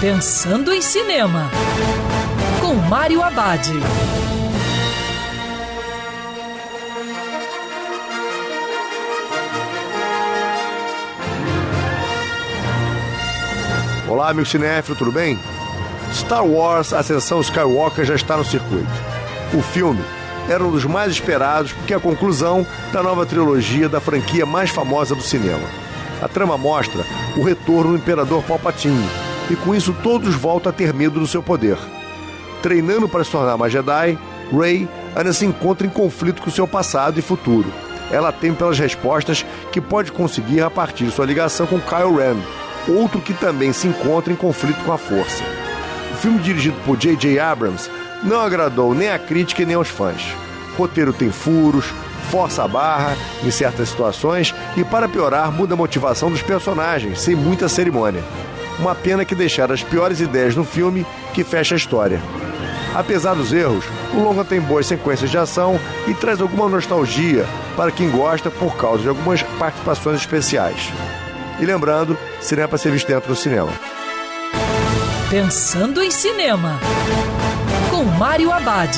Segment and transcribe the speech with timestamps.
[0.00, 1.50] Pensando em Cinema,
[2.60, 3.66] com Mário Abad.
[14.06, 15.38] Olá, amigo cinéfilo, tudo bem?
[16.12, 18.86] Star Wars Ascensão Skywalker já está no circuito.
[19.54, 20.04] O filme
[20.46, 24.68] era um dos mais esperados porque é a conclusão da nova trilogia da franquia mais
[24.68, 25.66] famosa do cinema.
[26.20, 27.02] A trama mostra
[27.34, 31.42] o retorno do Imperador Palpatine e com isso todos voltam a ter medo do seu
[31.42, 31.78] poder.
[32.62, 34.18] Treinando para se tornar uma Jedi,
[34.52, 37.72] Rey ainda se encontra em conflito com seu passado e futuro.
[38.10, 42.36] Ela teme pelas respostas que pode conseguir a partir de sua ligação com Kylo Ren,
[42.88, 45.42] outro que também se encontra em conflito com a força.
[46.12, 47.38] O filme dirigido por J.J.
[47.38, 47.90] Abrams
[48.22, 50.22] não agradou nem a crítica nem aos fãs.
[50.74, 51.86] O roteiro tem furos,
[52.30, 57.34] força a barra em certas situações e, para piorar, muda a motivação dos personagens, sem
[57.34, 58.22] muita cerimônia.
[58.78, 62.20] Uma pena que deixaram as piores ideias no filme que fecha a história.
[62.94, 67.90] Apesar dos erros, o longa tem boas sequências de ação e traz alguma nostalgia para
[67.90, 70.90] quem gosta por causa de algumas participações especiais.
[71.60, 73.70] E lembrando, cinema para ser visto dentro do cinema.
[75.28, 76.78] Pensando em Cinema,
[77.90, 78.96] com Mário Abad.